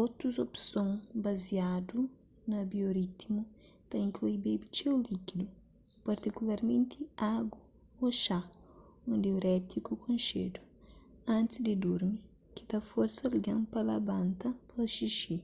otus 0.00 0.36
opson 0.46 0.88
baziadu 1.24 1.98
na 2.50 2.58
bioritmu 2.72 3.40
ta 3.88 3.96
inklui 4.06 4.34
bebe 4.44 4.66
txeu 4.74 4.96
líkidu 5.06 5.46
partikularmenti 6.06 7.00
agu 7.34 7.60
ô 8.04 8.06
xá 8.22 8.38
un 9.10 9.18
diurétiku 9.24 9.90
konxedu 10.04 10.60
antis 11.36 11.62
di 11.66 11.74
durmi 11.82 12.16
ki 12.54 12.62
ta 12.70 12.78
forsa 12.90 13.20
algen 13.28 13.60
pa 13.72 13.80
labanta 13.88 14.48
pa 14.68 14.82
xixi 14.94 15.36